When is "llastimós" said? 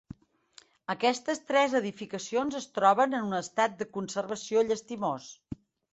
4.71-5.29